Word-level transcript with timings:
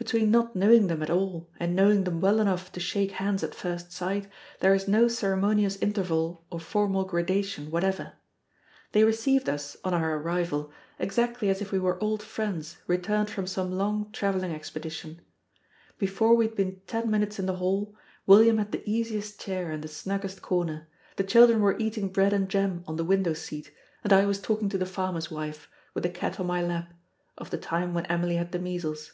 Between 0.00 0.30
not 0.30 0.54
knowing 0.54 0.86
them 0.86 1.02
at 1.02 1.10
all, 1.10 1.50
and 1.58 1.74
knowing 1.74 2.04
them 2.04 2.20
well 2.20 2.38
enough 2.38 2.70
to 2.70 2.78
shake 2.78 3.10
hands 3.10 3.42
at 3.42 3.52
first 3.54 3.90
sight, 3.90 4.28
there 4.60 4.72
is 4.72 4.86
no 4.86 5.08
ceremonious 5.08 5.74
interval 5.82 6.44
or 6.50 6.60
formal 6.60 7.04
gradation 7.04 7.72
whatever. 7.72 8.12
They 8.92 9.02
received 9.02 9.48
us, 9.48 9.76
on 9.82 9.92
our 9.92 10.16
arrival, 10.16 10.70
exactly 11.00 11.48
as 11.50 11.60
if 11.60 11.72
we 11.72 11.80
were 11.80 12.00
old 12.02 12.22
friends 12.22 12.76
returned 12.86 13.28
from 13.28 13.48
some 13.48 13.72
long 13.72 14.12
traveling 14.12 14.52
expedition. 14.52 15.20
Before 15.98 16.34
we 16.36 16.46
had 16.46 16.54
been 16.54 16.80
ten 16.86 17.10
minutes 17.10 17.40
in 17.40 17.46
the 17.46 17.56
hall, 17.56 17.96
William 18.24 18.58
had 18.58 18.70
the 18.70 18.88
easiest 18.88 19.40
chair 19.40 19.72
and 19.72 19.82
the 19.82 19.88
snuggest 19.88 20.40
corner; 20.40 20.86
the 21.16 21.24
children 21.24 21.60
were 21.60 21.76
eating 21.76 22.08
bread 22.08 22.32
and 22.32 22.48
jam 22.48 22.84
on 22.86 22.94
the 22.96 23.04
window 23.04 23.32
seat; 23.34 23.72
and 24.04 24.12
I 24.12 24.26
was 24.26 24.40
talking 24.40 24.68
to 24.68 24.78
the 24.78 24.86
farmer's 24.86 25.30
wife, 25.32 25.68
with 25.92 26.04
the 26.04 26.08
cat 26.10 26.38
on 26.38 26.46
my 26.46 26.62
lap, 26.62 26.94
of 27.36 27.50
the 27.50 27.58
time 27.58 27.94
when 27.94 28.06
Emily 28.06 28.36
had 28.36 28.52
the 28.52 28.60
measles. 28.60 29.12